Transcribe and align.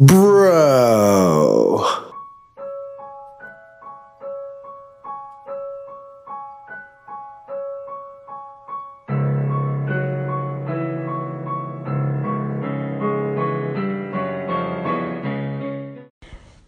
Bro. 0.00 1.86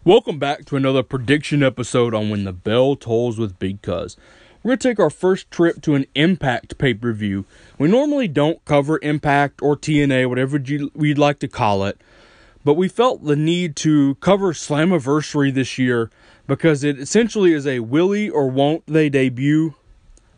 Welcome 0.05 0.39
back 0.39 0.63
to 0.67 0.77
another 0.77 1.03
prediction 1.03 1.61
episode 1.63 2.13
on 2.13 2.29
When 2.29 2.45
the 2.45 2.53
Bell 2.53 2.95
Tolls 2.95 3.37
with 3.37 3.59
Big 3.59 3.81
Cuz. 3.81 4.15
We're 4.63 4.69
going 4.69 4.79
to 4.79 4.87
take 4.87 4.99
our 5.01 5.09
first 5.09 5.51
trip 5.51 5.81
to 5.81 5.95
an 5.95 6.05
Impact 6.15 6.77
pay 6.77 6.93
per 6.93 7.11
view. 7.11 7.43
We 7.77 7.89
normally 7.89 8.29
don't 8.29 8.63
cover 8.63 8.99
Impact 9.01 9.61
or 9.61 9.75
TNA, 9.75 10.29
whatever 10.29 10.57
we'd 10.95 11.17
like 11.17 11.39
to 11.39 11.49
call 11.49 11.83
it, 11.83 11.99
but 12.67 12.73
we 12.73 12.89
felt 12.89 13.23
the 13.23 13.37
need 13.37 13.77
to 13.77 14.15
cover 14.15 14.51
Slammiversary 14.51 15.53
this 15.53 15.77
year 15.77 16.11
because 16.47 16.83
it 16.83 16.99
essentially 16.99 17.53
is 17.53 17.65
a 17.65 17.79
willy 17.79 18.29
or 18.29 18.49
won't 18.49 18.85
they 18.87 19.07
debut 19.07 19.73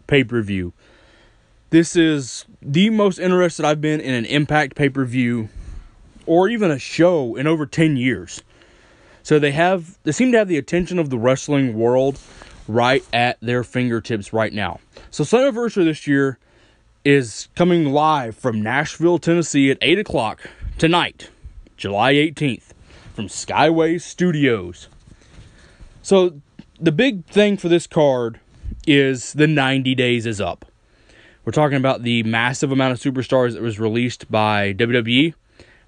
pay 0.05 0.23
per 0.23 0.43
view. 0.43 0.71
This 1.71 1.95
is 1.95 2.45
the 2.61 2.91
most 2.91 3.17
interested 3.17 3.65
I've 3.65 3.81
been 3.81 3.99
in 3.99 4.13
an 4.13 4.25
Impact 4.25 4.75
pay 4.75 4.89
per 4.89 5.05
view 5.05 5.49
or 6.27 6.47
even 6.47 6.69
a 6.69 6.77
show 6.77 7.35
in 7.35 7.47
over 7.47 7.65
10 7.65 7.97
years. 7.97 8.43
So 9.23 9.39
they 9.39 9.53
have 9.53 9.97
they 10.03 10.11
seem 10.11 10.31
to 10.33 10.37
have 10.37 10.47
the 10.49 10.59
attention 10.59 10.99
of 10.99 11.09
the 11.09 11.17
wrestling 11.17 11.73
world 11.73 12.19
right 12.67 13.03
at 13.11 13.39
their 13.41 13.63
fingertips 13.63 14.31
right 14.31 14.53
now. 14.53 14.79
So 15.09 15.23
Slammiversary 15.23 15.85
this 15.85 16.05
year 16.05 16.37
is 17.03 17.49
coming 17.55 17.85
live 17.85 18.35
from 18.35 18.61
Nashville, 18.61 19.17
Tennessee 19.17 19.71
at 19.71 19.79
8 19.81 19.97
o'clock 19.97 20.47
tonight, 20.77 21.31
July 21.79 22.13
18th, 22.13 22.73
from 23.13 23.27
Skyway 23.27 24.01
Studios. 24.01 24.89
So 26.01 26.41
the 26.77 26.91
big 26.91 27.25
thing 27.27 27.55
for 27.55 27.69
this 27.69 27.87
card 27.87 28.41
is 28.85 29.31
the 29.31 29.47
90 29.47 29.95
days 29.95 30.25
is 30.25 30.41
up. 30.41 30.65
We're 31.45 31.53
talking 31.53 31.77
about 31.77 32.03
the 32.03 32.21
massive 32.23 32.73
amount 32.73 32.91
of 32.91 32.99
superstars 32.99 33.53
that 33.53 33.61
was 33.61 33.79
released 33.79 34.29
by 34.29 34.73
WWE. 34.73 35.33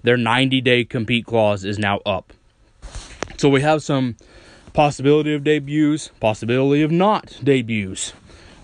Their 0.02 0.16
90 0.16 0.62
day 0.62 0.84
compete 0.86 1.26
clause 1.26 1.62
is 1.62 1.78
now 1.78 1.98
up. 2.06 2.32
So 3.36 3.50
we 3.50 3.60
have 3.60 3.82
some 3.82 4.16
possibility 4.72 5.34
of 5.34 5.44
debuts, 5.44 6.08
possibility 6.20 6.80
of 6.80 6.90
not 6.90 7.38
debuts 7.44 8.14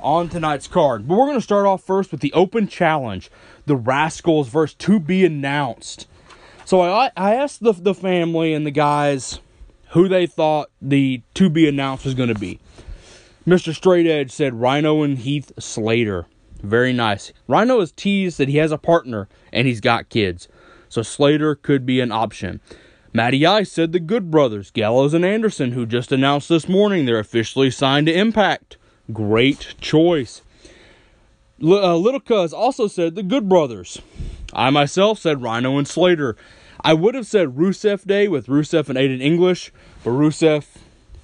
on 0.01 0.31
tonight's 0.31 0.67
card. 0.67 1.07
But 1.07 1.19
we're 1.19 1.27
going 1.27 1.37
to 1.37 1.43
start 1.43 1.67
off 1.67 1.85
first 1.85 2.11
with 2.11 2.23
the 2.23 2.33
open 2.33 2.69
challenge 2.69 3.31
the 3.67 3.77
Rascals 3.77 4.49
versus 4.49 4.75
to 4.77 4.99
be 4.99 5.27
announced. 5.27 6.07
So 6.69 6.83
I, 6.83 7.11
I 7.17 7.35
asked 7.35 7.63
the, 7.63 7.73
the 7.73 7.95
family 7.95 8.53
and 8.53 8.67
the 8.67 8.71
guys 8.71 9.41
who 9.93 10.07
they 10.07 10.27
thought 10.27 10.69
the 10.83 11.23
to 11.33 11.49
be 11.49 11.67
announced 11.67 12.05
was 12.05 12.13
going 12.13 12.29
to 12.29 12.39
be. 12.39 12.61
Mr. 13.47 13.75
Straight 13.75 14.07
Edge 14.07 14.31
said 14.31 14.61
Rhino 14.61 15.03
and 15.03 15.17
Heath 15.17 15.51
Slater. 15.59 16.27
Very 16.63 16.93
nice. 16.93 17.33
Rhino 17.47 17.81
has 17.81 17.91
teased 17.91 18.37
that 18.37 18.51
he 18.51 18.59
has 18.59 18.71
a 18.71 18.77
partner 18.77 19.31
and 19.51 19.67
he's 19.67 19.81
got 19.81 20.11
kids. 20.11 20.47
So 20.91 21.01
Slater 21.01 21.55
could 21.55 21.87
be 21.87 22.01
an 22.01 22.13
option. 22.13 22.61
Matty 23.15 23.47
Ice 23.47 23.73
said 23.73 23.93
the 23.93 23.99
Good 23.99 24.31
Brothers, 24.31 24.71
Gallows 24.71 25.15
and 25.15 25.25
Anderson, 25.25 25.73
who 25.73 25.87
just 25.87 26.13
announced 26.13 26.51
this 26.51 26.69
morning 26.69 27.07
they're 27.07 27.19
officially 27.19 27.71
signed 27.71 28.09
to 28.09 28.13
Impact. 28.15 28.77
Great 29.11 29.75
choice. 29.81 30.43
L- 31.63 31.83
uh, 31.83 31.97
Little 31.97 32.21
Cuz 32.21 32.53
also 32.53 32.89
said 32.89 33.15
the 33.15 33.23
Good 33.23 33.49
Brothers. 33.49 34.03
I 34.53 34.71
myself 34.71 35.19
said 35.19 35.43
Rhino 35.43 35.77
and 35.79 35.87
Slater. 35.87 36.37
I 36.83 36.95
would 36.95 37.15
have 37.15 37.27
said 37.27 37.57
Rusev 37.57 38.05
Day 38.07 38.29
with 38.29 38.47
Rusev 38.47 38.89
and 38.89 38.99
Aiden 38.99 39.21
English, 39.21 39.73
but 40.05 40.11
Rusev 40.11 40.67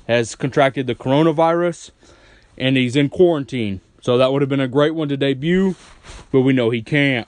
has 0.08 0.34
contracted 0.34 0.86
the 0.86 0.94
coronavirus 0.94 1.90
and 2.58 2.76
he's 2.76 2.96
in 2.96 3.08
quarantine. 3.08 3.80
So 4.00 4.18
that 4.18 4.32
would 4.32 4.42
have 4.42 4.48
been 4.48 4.60
a 4.60 4.68
great 4.68 4.94
one 4.94 5.08
to 5.08 5.16
debut, 5.16 5.76
but 6.30 6.42
we 6.42 6.52
know 6.52 6.70
he 6.70 6.82
can't. 6.82 7.26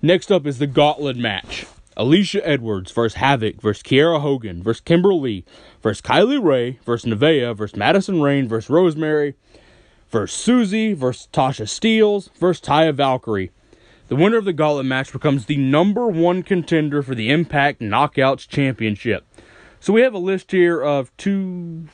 Next 0.00 0.32
up 0.32 0.46
is 0.46 0.58
the 0.58 0.66
Gauntlet 0.66 1.16
match. 1.16 1.66
Alicia 1.96 2.46
Edwards 2.48 2.90
versus 2.90 3.16
Havoc 3.16 3.60
versus 3.60 3.82
Kiera 3.82 4.20
Hogan 4.20 4.62
versus 4.62 4.80
Kimberly 4.80 5.44
versus 5.82 6.00
Kylie 6.00 6.42
Rae 6.42 6.78
versus 6.86 7.12
Nevaeh 7.12 7.54
versus 7.54 7.76
Madison 7.76 8.22
Rayne 8.22 8.48
versus 8.48 8.70
Rosemary 8.70 9.34
versus 10.10 10.36
Susie 10.36 10.94
versus 10.94 11.28
Tasha 11.32 11.66
Steelz 11.66 12.30
versus 12.38 12.62
Taya 12.62 12.94
Valkyrie. 12.94 13.50
The 14.12 14.16
winner 14.16 14.36
of 14.36 14.44
the 14.44 14.52
gauntlet 14.52 14.84
match 14.84 15.10
becomes 15.10 15.46
the 15.46 15.56
number 15.56 16.06
one 16.06 16.42
contender 16.42 17.02
for 17.02 17.14
the 17.14 17.30
Impact 17.30 17.80
Knockouts 17.80 18.46
Championship. 18.46 19.24
So 19.80 19.94
we 19.94 20.02
have 20.02 20.12
a 20.12 20.18
list 20.18 20.50
here 20.50 20.82
of 20.82 21.16
two, 21.16 21.88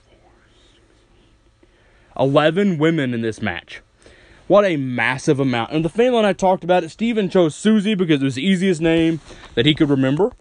11 2.19 2.79
women 2.79 3.15
in 3.15 3.23
this 3.23 3.41
match. 3.41 3.83
What 4.49 4.65
a 4.65 4.77
massive 4.77 5.39
amount. 5.39 5.71
And 5.71 5.85
the 5.85 5.89
family 5.89 6.19
and 6.19 6.27
I 6.27 6.33
talked 6.33 6.65
about 6.65 6.83
it. 6.83 6.89
Steven 6.89 7.31
chose 7.31 7.55
Susie 7.55 7.95
because 7.95 8.21
it 8.21 8.25
was 8.25 8.35
the 8.35 8.45
easiest 8.45 8.81
name 8.81 9.21
that 9.55 9.65
he 9.65 9.73
could 9.73 9.89
remember. 9.89 10.33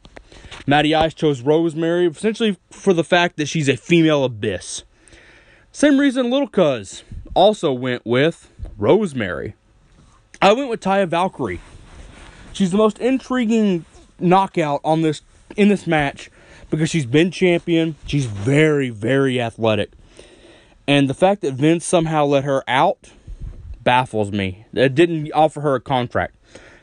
Matty 0.65 0.95
Ice 0.95 1.13
chose 1.13 1.41
Rosemary, 1.41 2.07
essentially 2.07 2.57
for 2.71 2.93
the 2.93 3.03
fact 3.03 3.37
that 3.37 3.47
she's 3.47 3.69
a 3.69 3.77
female 3.77 4.23
abyss. 4.23 4.83
Same 5.71 5.99
reason 5.99 6.31
Little 6.31 6.47
Cuz 6.47 7.03
also 7.35 7.71
went 7.71 8.03
with 8.03 8.49
Rosemary. 8.79 9.53
I 10.41 10.53
went 10.53 10.69
with 10.69 10.81
Taya 10.81 11.07
Valkyrie. 11.07 11.61
She's 12.53 12.71
the 12.71 12.77
most 12.77 12.99
intriguing 12.99 13.85
knockout 14.19 14.81
on 14.83 15.01
this 15.01 15.21
in 15.55 15.69
this 15.69 15.87
match 15.87 16.29
because 16.69 16.89
she's 16.89 17.05
been 17.05 17.31
champion. 17.31 17.95
She's 18.05 18.25
very, 18.25 18.89
very 18.89 19.41
athletic. 19.41 19.91
And 20.87 21.09
the 21.09 21.13
fact 21.13 21.41
that 21.41 21.53
Vince 21.53 21.85
somehow 21.85 22.25
let 22.25 22.43
her 22.43 22.63
out 22.67 23.11
baffles 23.83 24.31
me. 24.31 24.65
It 24.73 24.95
didn't 24.95 25.31
offer 25.33 25.61
her 25.61 25.75
a 25.75 25.81
contract. 25.81 26.35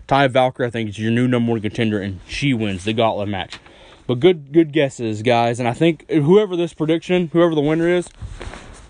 Taya 0.09 0.31
Valkyrie, 0.31 0.67
I 0.67 0.71
think, 0.71 0.91
is 0.91 0.99
your 0.99 1.11
new 1.11 1.29
number 1.29 1.53
one 1.53 1.61
contender, 1.61 2.01
and 2.01 2.21
she 2.27 2.53
wins 2.53 2.85
the 2.85 2.93
gauntlet 2.93 3.29
match. 3.29 3.59
But 4.07 4.21
good, 4.21 4.53
good 4.53 4.73
guesses, 4.73 5.23
guys. 5.23 5.59
And 5.59 5.69
I 5.69 5.73
think 5.73 6.11
whoever 6.11 6.57
this 6.57 6.75
prediction, 6.75 7.29
whoever 7.33 7.55
the 7.55 7.61
winner 7.61 7.89
is, 7.89 8.09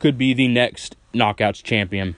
could 0.00 0.18
be 0.18 0.34
the 0.34 0.48
next 0.48 0.96
Knockouts 1.12 1.62
champion. 1.62 2.16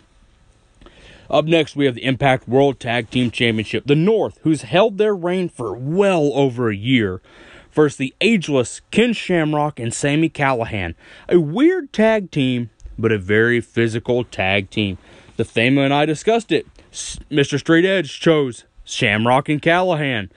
Up 1.31 1.45
next, 1.45 1.77
we 1.77 1.87
have 1.87 1.95
the 1.95 2.05
Impact 2.05 2.49
World 2.49 2.79
Tag 2.79 3.11
Team 3.11 3.31
Championship. 3.31 3.87
The 3.87 3.95
North, 3.95 4.39
who's 4.43 4.63
held 4.63 4.99
their 4.99 5.15
reign 5.15 5.49
for 5.49 5.75
well 5.75 6.33
over 6.35 6.71
a 6.71 6.77
year, 6.77 7.21
versus 7.73 7.99
the 7.99 8.15
ageless 8.21 8.81
Ken 8.91 9.13
Shamrock 9.13 9.79
and 9.79 9.93
Sami 9.93 10.31
Callihan. 10.31 10.95
A 11.29 11.39
weird 11.39 11.93
tag 11.93 12.31
team, 12.31 12.71
but 12.99 13.13
a 13.13 13.19
very 13.19 13.61
physical 13.61 14.25
tag 14.25 14.71
team. 14.71 14.99
The 15.37 15.45
family 15.45 15.85
and 15.85 15.93
I 15.93 16.07
discussed 16.07 16.51
it. 16.51 16.67
Mr. 16.93 17.59
Straight 17.59 17.85
Edge 17.85 18.19
chose 18.19 18.65
Shamrock 18.85 19.49
and 19.49 19.61
Callahan. 19.61 20.31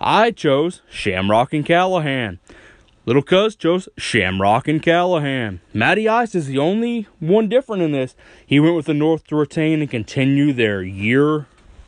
I 0.00 0.30
chose 0.30 0.80
Shamrock 0.88 1.52
and 1.52 1.66
Callihan. 1.66 2.38
Little 3.10 3.24
Cuz 3.24 3.56
chose 3.56 3.88
Shamrock 3.98 4.68
and 4.68 4.80
Callihan. 4.80 5.58
Matty 5.74 6.08
Ice 6.08 6.36
is 6.36 6.46
the 6.46 6.58
only 6.58 7.08
one 7.18 7.48
different 7.48 7.82
in 7.82 7.90
this. 7.90 8.14
He 8.46 8.60
went 8.60 8.76
with 8.76 8.86
the 8.86 8.94
North 8.94 9.26
to 9.26 9.34
retain 9.34 9.80
and 9.80 9.90
continue 9.90 10.52
their 10.52 10.80
year 10.80 11.46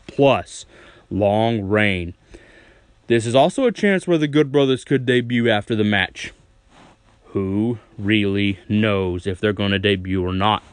plus 0.08 0.66
long 1.10 1.60
reign. 1.60 2.14
This 3.06 3.24
is 3.24 3.36
also 3.36 3.66
a 3.66 3.70
chance 3.70 4.04
where 4.04 4.18
the 4.18 4.26
Good 4.26 4.50
Brothers 4.50 4.82
could 4.82 5.06
debut 5.06 5.48
after 5.48 5.76
the 5.76 5.84
match. 5.84 6.32
Who 7.26 7.78
really 7.96 8.58
knows 8.68 9.24
if 9.24 9.38
they're 9.38 9.52
going 9.52 9.70
to 9.70 9.78
debut 9.78 10.26
or 10.26 10.32
not? 10.32 10.64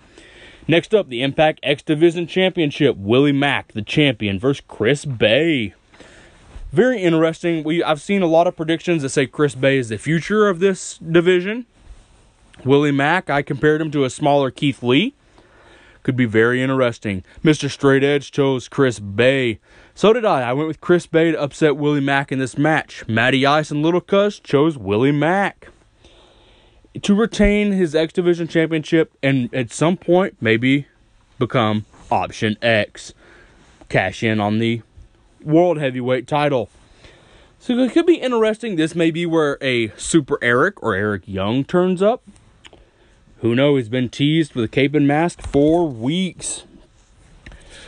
Next 0.68 0.96
up, 0.96 1.10
the 1.10 1.22
Impact 1.22 1.60
X 1.62 1.84
Division 1.84 2.26
Championship. 2.26 2.98
Willie 2.98 3.32
Mack, 3.32 3.74
the 3.74 3.84
champion, 3.84 4.40
versus 4.40 4.64
Chris 4.68 5.06
Bey. 5.06 5.76
Very 6.72 7.02
interesting. 7.02 7.64
We 7.64 7.84
I've 7.84 8.02
seen 8.02 8.22
a 8.22 8.28
lot 8.28 8.46
of 8.48 8.56
predictions 8.56 9.02
that 9.02 9.10
say 9.10 9.26
Chris 9.26 9.56
Bey 9.56 9.78
is 9.78 9.90
the 9.90 9.98
future 9.98 10.48
of 10.48 10.60
this 10.60 10.98
division. 10.98 11.66
Willie 12.64 12.92
Mack, 12.92 13.30
I 13.30 13.42
compared 13.42 13.82
him 13.82 13.90
to 13.92 14.04
a 14.04 14.10
smaller 14.10 14.52
Keith 14.52 14.84
Lee. 14.84 15.14
Could 16.04 16.16
be 16.16 16.26
very 16.26 16.62
interesting. 16.62 17.24
Mr. 17.44 17.70
Straight 17.70 18.04
Edge 18.04 18.32
chose 18.32 18.68
Chris 18.68 19.00
Bey. 19.00 19.60
So 19.96 20.14
did 20.14 20.26
I. 20.26 20.42
I 20.42 20.54
went 20.54 20.68
with 20.68 20.82
Chris 20.82 21.08
Bey 21.08 21.32
to 21.32 21.42
upset 21.42 21.76
Willie 21.76 22.00
Mack 22.02 22.32
in 22.32 22.40
this 22.40 22.58
match. 22.58 23.08
Matty 23.08 23.46
Ice 23.46 23.72
and 23.72 23.82
Little 23.82 24.02
Cuz 24.02 24.40
chose 24.40 24.78
Willie 24.78 25.12
Mack 25.12 25.70
to 27.02 27.16
retain 27.16 27.72
his 27.72 27.96
X 27.96 28.14
Division 28.14 28.48
championship 28.48 29.12
and 29.24 29.54
at 29.54 29.72
some 29.72 29.98
point 29.98 30.38
maybe 30.40 30.88
become 31.38 31.86
option 32.12 32.58
X. 32.62 33.14
Cash 33.90 34.24
in 34.24 34.40
on 34.40 34.60
the 34.60 34.82
World 35.44 35.78
Heavyweight 35.78 36.28
title. 36.28 36.70
So 37.60 37.78
it 37.78 37.92
could 37.92 38.06
be 38.06 38.16
interesting. 38.16 38.76
This 38.76 38.96
may 38.96 39.12
be 39.12 39.26
where 39.26 39.58
a 39.62 39.90
Super 39.98 40.38
Eric 40.42 40.82
or 40.82 40.96
Eric 40.96 41.24
Young 41.26 41.64
turns 41.66 42.02
up. 42.02 42.24
Who 43.42 43.56
knows? 43.56 43.80
He's 43.80 43.90
been 43.90 44.10
teased 44.10 44.56
with 44.56 44.66
a 44.66 44.70
cape 44.70 44.96
and 44.96 45.08
mask 45.08 45.42
for 45.42 45.88
weeks. 45.88 46.64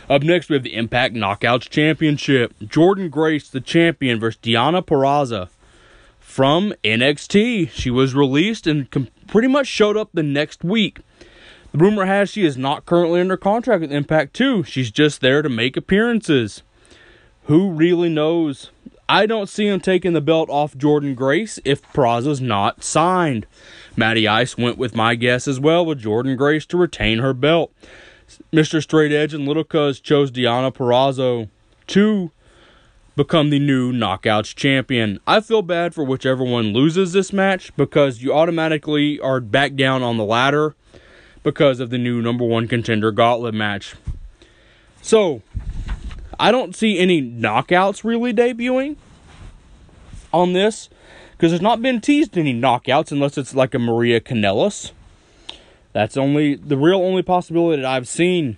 Up 0.09 0.23
next, 0.23 0.49
we 0.49 0.55
have 0.55 0.63
the 0.63 0.75
Impact 0.75 1.15
Knockouts 1.15 1.69
Championship. 1.69 2.53
Jordynne 2.59 3.09
Grace, 3.09 3.49
the 3.49 3.61
champion, 3.61 4.19
versus 4.19 4.41
Deonna 4.41 4.85
Purrazzo 4.85 5.47
from 6.19 6.73
NXT. 6.83 7.69
She 7.69 7.89
was 7.89 8.13
released 8.13 8.67
and 8.67 8.89
pretty 9.27 9.47
much 9.47 9.67
showed 9.67 9.95
up 9.95 10.09
the 10.13 10.23
next 10.23 10.63
week. 10.63 10.99
The 11.71 11.77
rumor 11.77 12.05
has 12.05 12.29
she 12.29 12.45
is 12.45 12.57
not 12.57 12.85
currently 12.85 13.21
under 13.21 13.37
contract 13.37 13.81
with 13.81 13.91
Impact 13.91 14.33
2. 14.33 14.63
She's 14.63 14.91
just 14.91 15.21
there 15.21 15.41
to 15.41 15.49
make 15.49 15.77
appearances. 15.77 16.63
Who 17.45 17.71
really 17.71 18.09
knows? 18.09 18.71
I 19.09 19.25
don't 19.25 19.49
see 19.49 19.67
him 19.67 19.81
taking 19.81 20.13
the 20.13 20.21
belt 20.21 20.49
off 20.49 20.73
Jordynne 20.73 21.15
Grace 21.15 21.59
if 21.65 21.81
Purrazzo's 21.91 22.39
not 22.39 22.83
signed. 22.83 23.45
Matty 23.97 24.27
Ice 24.27 24.57
went 24.57 24.77
with 24.77 24.95
my 24.95 25.15
guess 25.15 25.47
as 25.47 25.59
well 25.59 25.85
with 25.85 26.01
Jordynne 26.01 26.37
Grace 26.37 26.65
to 26.67 26.77
retain 26.77 27.19
her 27.19 27.33
belt. 27.33 27.73
Mr. 28.53 28.81
Straight 28.81 29.11
Edge 29.11 29.33
and 29.33 29.45
Little 29.45 29.65
Cuz 29.65 29.99
chose 29.99 30.31
Deonna 30.31 30.73
Purrazzo 30.73 31.49
to 31.87 32.31
become 33.17 33.49
the 33.49 33.59
new 33.59 33.91
Knockouts 33.91 34.55
champion. 34.55 35.19
I 35.27 35.41
feel 35.41 35.61
bad 35.61 35.93
for 35.93 36.05
whichever 36.05 36.43
one 36.43 36.71
loses 36.73 37.11
this 37.11 37.33
match 37.33 37.75
because 37.75 38.23
you 38.23 38.33
automatically 38.33 39.19
are 39.19 39.41
back 39.41 39.75
down 39.75 40.01
on 40.03 40.15
the 40.15 40.23
ladder 40.23 40.75
because 41.43 41.79
of 41.79 41.89
the 41.89 41.97
new 41.97 42.21
number 42.21 42.45
one 42.45 42.67
contender 42.67 43.11
gauntlet 43.11 43.53
match. 43.53 43.95
So, 45.01 45.41
I 46.41 46.51
don't 46.51 46.75
see 46.75 46.97
any 46.97 47.21
knockouts 47.21 48.03
really 48.03 48.33
debuting 48.33 48.95
on 50.33 50.53
this 50.53 50.89
because 51.33 51.51
there's 51.51 51.61
not 51.61 51.83
been 51.83 52.01
teased 52.01 52.35
any 52.35 52.51
knockouts 52.51 53.11
unless 53.11 53.37
it's 53.37 53.53
like 53.53 53.75
a 53.75 53.79
Maria 53.79 54.19
Kanellis. 54.19 54.91
That's 55.93 56.17
only 56.17 56.55
the 56.55 56.77
real 56.77 56.97
only 56.97 57.21
possibility 57.21 57.83
that 57.83 57.87
I've 57.87 58.07
seen. 58.07 58.57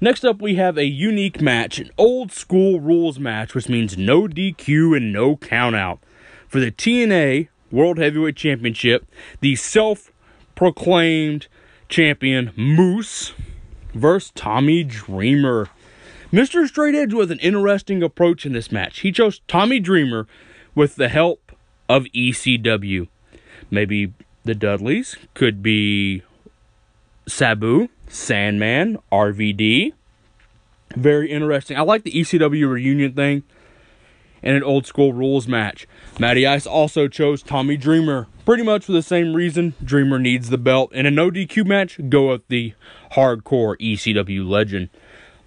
Next 0.00 0.24
up, 0.24 0.40
we 0.40 0.54
have 0.54 0.78
a 0.78 0.84
unique 0.84 1.40
match, 1.40 1.80
an 1.80 1.90
old 1.98 2.30
school 2.30 2.78
rules 2.78 3.18
match, 3.18 3.52
which 3.52 3.68
means 3.68 3.98
no 3.98 4.28
DQ 4.28 4.96
and 4.96 5.12
no 5.12 5.34
countout. 5.34 5.98
For 6.46 6.60
the 6.60 6.70
TNA 6.70 7.48
World 7.72 7.98
Heavyweight 7.98 8.36
Championship, 8.36 9.04
the 9.40 9.56
self 9.56 10.12
proclaimed 10.54 11.48
champion 11.88 12.52
Moose 12.54 13.32
versus 13.94 14.30
Tommy 14.36 14.84
Dreamer. 14.84 15.68
Mr. 16.32 16.66
Straight 16.68 16.94
Edge 16.94 17.12
with 17.12 17.32
an 17.32 17.40
interesting 17.40 18.04
approach 18.04 18.46
in 18.46 18.52
this 18.52 18.70
match. 18.70 19.00
He 19.00 19.10
chose 19.10 19.40
Tommy 19.48 19.80
Dreamer 19.80 20.28
with 20.76 20.94
the 20.94 21.08
help 21.08 21.52
of 21.88 22.04
ECW. 22.14 23.08
Maybe 23.68 24.12
the 24.44 24.54
Dudleys 24.54 25.16
could 25.34 25.60
be 25.60 26.22
Sabu, 27.26 27.88
Sandman, 28.08 28.98
RVD. 29.10 29.92
Very 30.96 31.30
interesting. 31.30 31.76
I 31.76 31.82
like 31.82 32.04
the 32.04 32.12
ECW 32.12 32.70
reunion 32.70 33.12
thing 33.12 33.42
and 34.40 34.56
an 34.56 34.62
old 34.62 34.86
school 34.86 35.12
rules 35.12 35.48
match. 35.48 35.88
Matty 36.20 36.46
Ice 36.46 36.66
also 36.66 37.08
chose 37.08 37.42
Tommy 37.42 37.76
Dreamer, 37.76 38.28
pretty 38.44 38.62
much 38.62 38.84
for 38.84 38.92
the 38.92 39.02
same 39.02 39.34
reason. 39.34 39.74
Dreamer 39.82 40.20
needs 40.20 40.48
the 40.48 40.58
belt. 40.58 40.92
In 40.92 41.06
a 41.06 41.10
no 41.10 41.30
DQ 41.30 41.66
match, 41.66 41.98
go 42.08 42.28
with 42.30 42.46
the 42.46 42.74
hardcore 43.12 43.76
ECW 43.80 44.48
legend. 44.48 44.90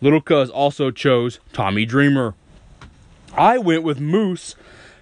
Little 0.03 0.19
Cuz 0.19 0.49
also 0.49 0.91
chose 0.91 1.39
Tommy 1.53 1.85
Dreamer. 1.85 2.35
I 3.37 3.57
went 3.57 3.83
with 3.83 4.01
Moose 4.01 4.53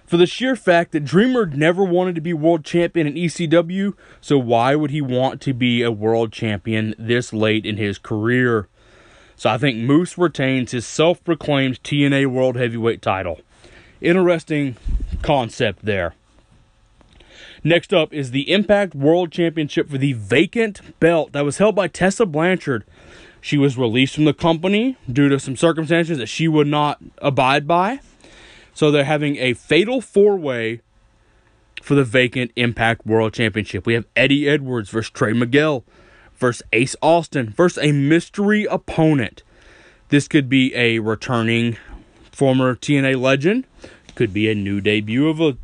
for 0.06 0.16
the 0.16 0.26
sheer 0.26 0.54
fact 0.54 0.92
that 0.92 1.04
Dreamer 1.04 1.44
never 1.44 1.82
wanted 1.82 2.14
to 2.14 2.20
be 2.20 2.32
world 2.32 2.64
champion 2.64 3.08
in 3.08 3.14
ECW, 3.14 3.94
so 4.20 4.38
why 4.38 4.76
would 4.76 4.92
he 4.92 5.00
want 5.00 5.40
to 5.40 5.52
be 5.52 5.82
a 5.82 5.90
world 5.90 6.30
champion 6.30 6.94
this 6.96 7.32
late 7.32 7.66
in 7.66 7.78
his 7.78 7.98
career? 7.98 8.68
So 9.34 9.50
I 9.50 9.58
think 9.58 9.78
Moose 9.78 10.16
retains 10.16 10.70
his 10.70 10.86
self 10.86 11.24
proclaimed 11.24 11.82
TNA 11.82 12.28
World 12.28 12.54
Heavyweight 12.54 13.02
title. 13.02 13.40
Interesting 14.00 14.76
concept 15.20 15.84
there. 15.84 16.14
Next 17.64 17.92
up 17.92 18.12
is 18.12 18.30
the 18.30 18.52
Impact 18.52 18.94
World 18.94 19.32
Championship 19.32 19.90
for 19.90 19.98
the 19.98 20.12
vacant 20.12 21.00
belt 21.00 21.32
that 21.32 21.44
was 21.44 21.58
held 21.58 21.74
by 21.74 21.88
Tessa 21.88 22.24
Blanchard. 22.24 22.84
She 23.42 23.58
was 23.58 23.76
released 23.76 24.14
from 24.14 24.24
the 24.24 24.32
company 24.32 24.96
due 25.12 25.28
to 25.28 25.38
some 25.40 25.56
circumstances 25.56 26.16
that 26.18 26.28
she 26.28 26.46
would 26.46 26.68
not 26.68 27.00
abide 27.18 27.66
by. 27.66 27.98
So 28.72 28.90
they're 28.90 29.04
having 29.04 29.36
a 29.36 29.52
fatal 29.52 30.00
four 30.00 30.36
way 30.36 30.80
for 31.82 31.96
the 31.96 32.04
vacant 32.04 32.52
Impact 32.54 33.04
World 33.04 33.34
Championship. 33.34 33.84
We 33.84 33.94
have 33.94 34.06
Eddie 34.14 34.48
Edwards 34.48 34.90
versus 34.90 35.10
Trey 35.10 35.32
Miguel 35.32 35.84
versus 36.36 36.62
Ace 36.72 36.94
Austin 37.02 37.50
versus 37.50 37.82
a 37.82 37.90
mystery 37.90 38.64
opponent. 38.64 39.42
This 40.08 40.28
could 40.28 40.48
be 40.48 40.72
a 40.76 41.00
returning 41.00 41.76
former 42.30 42.76
TNA 42.76 43.20
legend, 43.20 43.66
could 44.14 44.32
be 44.32 44.48
a 44.48 44.54
new 44.54 44.80
debut 44.80 45.28
of 45.28 45.40
a 45.40 45.56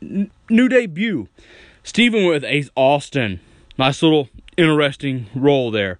n- 0.00 0.30
new 0.48 0.68
debut. 0.68 1.28
Steven 1.82 2.24
with 2.24 2.44
Ace 2.44 2.70
Austin. 2.74 3.40
Nice 3.76 4.02
little 4.02 4.28
interesting 4.60 5.26
role 5.34 5.70
there. 5.70 5.98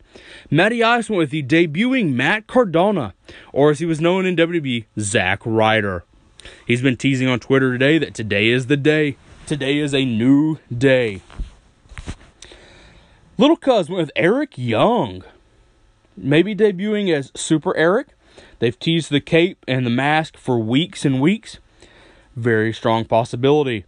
Matty 0.51 0.83
Ice 0.83 1.09
went 1.09 1.19
with 1.19 1.31
the 1.31 1.43
debuting 1.43 2.13
Matt 2.13 2.47
Cardona, 2.47 3.15
or 3.53 3.71
as 3.71 3.79
he 3.79 3.87
was 3.87 4.01
known 4.01 4.27
in 4.27 4.37
WWE, 4.37 4.85
Zack 4.99 5.41
Ryder. 5.45 6.05
He's 6.67 6.83
been 6.83 6.97
teasing 6.97 7.29
on 7.29 7.41
Twitter 7.41 7.73
today 7.73 7.99
that 7.99 8.15
today 8.15 8.49
is 8.49 8.67
the 8.67 8.77
day. 8.77 9.17
Today 9.47 9.79
is 9.79 9.95
a 9.95 10.05
new 10.05 10.59
day. 10.77 11.23
Little 13.37 13.57
Cuz 13.57 13.89
went 13.89 14.03
with 14.03 14.13
Eric 14.17 14.57
Young. 14.57 15.25
Maybe 16.17 16.55
debuting 16.55 17.13
as 17.13 17.33
Super 17.35 17.77
Eric. 17.77 18.09
They've 18.59 18.79
teased 18.79 19.11
the 19.11 19.21
cape 19.21 19.65
and 19.67 19.87
the 19.87 19.91
mask 19.91 20.37
for 20.37 20.59
weeks 20.59 21.05
and 21.05 21.21
weeks. 21.21 21.59
Very 22.37 22.73
strong 22.73 23.05
possibility. 23.05 23.87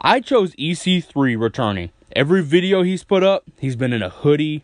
I 0.00 0.20
chose 0.20 0.54
EC3 0.56 1.38
returning. 1.40 1.90
Every 2.14 2.42
video 2.42 2.82
he's 2.82 3.02
put 3.02 3.24
up, 3.24 3.44
he's 3.58 3.74
been 3.74 3.92
in 3.92 4.02
a 4.02 4.08
hoodie, 4.08 4.62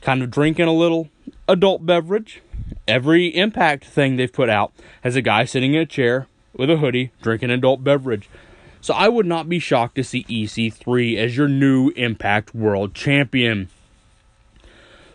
kind 0.00 0.22
of 0.22 0.30
drinking 0.30 0.68
a 0.68 0.72
little 0.72 1.08
adult 1.48 1.84
beverage. 1.84 2.40
Every 2.86 3.28
impact 3.28 3.84
thing 3.84 4.16
they've 4.16 4.32
put 4.32 4.48
out 4.48 4.72
has 5.02 5.16
a 5.16 5.22
guy 5.22 5.44
sitting 5.44 5.74
in 5.74 5.80
a 5.80 5.86
chair 5.86 6.28
with 6.56 6.70
a 6.70 6.76
hoodie 6.76 7.10
drinking 7.20 7.50
adult 7.50 7.82
beverage. 7.82 8.28
So 8.80 8.94
I 8.94 9.08
would 9.08 9.26
not 9.26 9.48
be 9.48 9.58
shocked 9.58 9.96
to 9.96 10.04
see 10.04 10.24
EC3 10.24 11.16
as 11.16 11.36
your 11.36 11.48
new 11.48 11.90
Impact 11.90 12.54
World 12.54 12.94
Champion. 12.94 13.68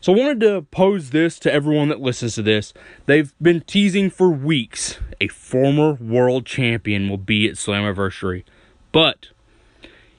So 0.01 0.13
I 0.13 0.17
wanted 0.17 0.39
to 0.41 0.61
pose 0.71 1.09
this 1.09 1.39
to 1.39 1.51
everyone 1.51 1.89
that 1.89 1.99
listens 1.99 2.35
to 2.35 2.41
this. 2.41 2.73
They've 3.05 3.33
been 3.41 3.61
teasing 3.61 4.09
for 4.09 4.29
weeks 4.29 4.99
a 5.19 5.27
former 5.27 5.93
world 5.93 6.45
champion 6.45 7.09
will 7.09 7.17
be 7.17 7.47
at 7.47 7.55
Slammiversary. 7.55 8.43
But 8.91 9.29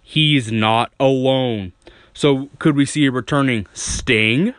he's 0.08 0.50
not 0.50 0.90
alone. 0.98 1.70
So 2.14 2.48
could 2.58 2.74
we 2.74 2.86
see 2.86 3.04
a 3.04 3.12
returning 3.12 3.66
Sting? 3.74 4.54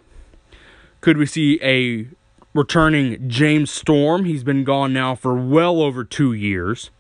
Could 1.02 1.18
we 1.18 1.26
see 1.26 1.60
a 1.64 2.08
returning 2.54 3.28
James 3.28 3.72
Storm? 3.72 4.26
He's 4.26 4.44
been 4.44 4.64
gone 4.64 4.94
now 4.94 5.16
for 5.16 5.34
well 5.34 5.82
over 5.82 6.04
two 6.04 6.34
years. 6.34 6.92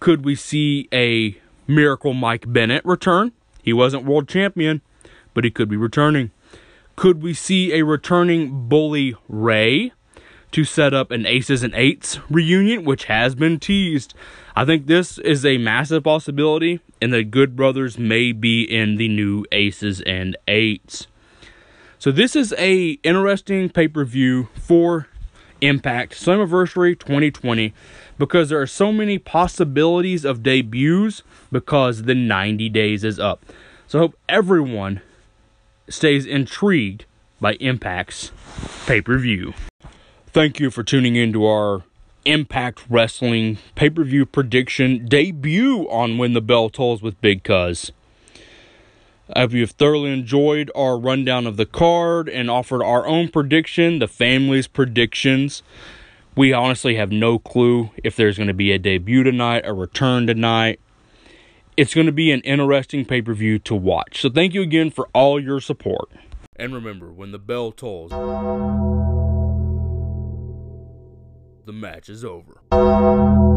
Could 0.00 0.24
we 0.24 0.34
see 0.34 0.88
a 0.92 1.38
Miracle 1.68 2.12
Mike 2.12 2.52
Bennett 2.52 2.84
return? 2.84 3.30
He 3.62 3.72
wasn't 3.72 4.04
world 4.04 4.28
champion, 4.28 4.82
but 5.32 5.44
he 5.44 5.52
could 5.52 5.68
be 5.68 5.76
returning. 5.76 6.32
Could 6.96 7.22
we 7.22 7.34
see 7.34 7.72
a 7.72 7.84
returning 7.84 8.68
Bully 8.68 9.14
Ray 9.28 9.92
to 10.50 10.64
set 10.64 10.92
up 10.92 11.12
an 11.12 11.24
Aces 11.24 11.62
and 11.62 11.74
Eights 11.74 12.18
reunion, 12.28 12.84
which 12.84 13.04
has 13.04 13.36
been 13.36 13.60
teased? 13.60 14.12
I 14.56 14.64
think 14.64 14.86
this 14.86 15.18
is 15.18 15.46
a 15.46 15.58
massive 15.58 16.02
possibility, 16.02 16.80
and 17.04 17.12
the 17.12 17.22
Good 17.22 17.54
Brothers 17.54 17.98
may 17.98 18.32
be 18.32 18.62
in 18.62 18.96
the 18.96 19.08
new 19.08 19.44
Aces 19.52 20.00
and 20.06 20.38
Eights. 20.48 21.06
So 21.98 22.10
this 22.10 22.34
is 22.34 22.54
a 22.56 22.92
interesting 23.02 23.68
pay-per-view 23.68 24.48
for 24.54 25.08
Impact 25.60 26.14
Slammiversary 26.14 26.98
2020 26.98 27.74
because 28.16 28.48
there 28.48 28.58
are 28.58 28.66
so 28.66 28.90
many 28.90 29.18
possibilities 29.18 30.24
of 30.24 30.42
debuts 30.42 31.22
because 31.52 32.04
the 32.04 32.14
90 32.14 32.70
days 32.70 33.04
is 33.04 33.20
up. 33.20 33.44
So 33.86 33.98
I 33.98 34.00
hope 34.00 34.18
everyone 34.26 35.02
stays 35.90 36.24
intrigued 36.24 37.04
by 37.38 37.56
Impact's 37.56 38.32
pay-per-view. 38.86 39.52
Thank 40.28 40.58
you 40.58 40.70
for 40.70 40.82
tuning 40.82 41.16
in 41.16 41.34
to 41.34 41.44
our 41.44 41.82
Impact 42.24 42.84
Wrestling 42.88 43.58
pay-per-view 43.74 44.26
prediction 44.26 45.06
debut 45.06 45.88
on 45.90 46.18
When 46.18 46.32
the 46.32 46.40
Bell 46.40 46.68
Tolls 46.70 47.02
with 47.02 47.20
Big 47.20 47.44
Cuz. 47.44 47.92
I 49.34 49.42
you've 49.44 49.70
thoroughly 49.70 50.12
enjoyed 50.12 50.70
our 50.74 50.98
rundown 50.98 51.46
of 51.46 51.56
the 51.56 51.66
card 51.66 52.28
and 52.28 52.50
offered 52.50 52.82
our 52.82 53.06
own 53.06 53.28
prediction, 53.28 53.98
the 53.98 54.08
family's 54.08 54.66
predictions. 54.66 55.62
We 56.36 56.52
honestly 56.52 56.96
have 56.96 57.10
no 57.10 57.38
clue 57.38 57.90
if 58.02 58.16
there's 58.16 58.36
going 58.36 58.48
to 58.48 58.54
be 58.54 58.72
a 58.72 58.78
debut 58.78 59.22
tonight, 59.22 59.62
a 59.64 59.72
return 59.72 60.26
tonight. 60.26 60.80
It's 61.76 61.94
going 61.94 62.06
to 62.06 62.12
be 62.12 62.32
an 62.32 62.40
interesting 62.40 63.04
pay 63.04 63.22
per 63.22 63.34
view 63.34 63.58
to 63.60 63.74
watch. 63.74 64.20
So 64.20 64.28
thank 64.28 64.52
you 64.52 64.62
again 64.62 64.90
for 64.90 65.08
all 65.14 65.40
your 65.40 65.60
support. 65.60 66.10
And 66.56 66.74
remember, 66.74 67.10
when 67.10 67.32
the 67.32 67.38
bell 67.38 67.72
tolls, 67.72 68.12
the 71.64 71.72
match 71.72 72.08
is 72.08 72.24
over. 72.24 73.53